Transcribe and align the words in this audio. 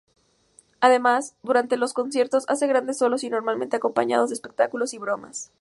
Además, 0.79 1.35
durante 1.43 1.77
los 1.77 1.93
conciertos, 1.93 2.45
hace 2.47 2.65
grandes 2.65 2.97
solos 2.97 3.23
y 3.23 3.29
normalmente 3.29 3.75
acompañados 3.75 4.31
de 4.31 4.33
espectáculo 4.33 4.85
y 4.91 4.97
bromas. 4.97 5.49